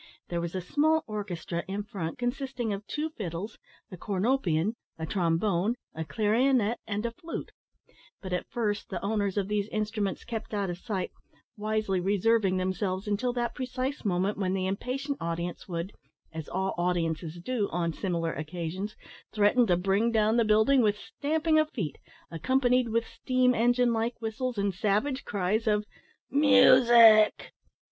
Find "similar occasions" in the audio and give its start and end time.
17.93-18.95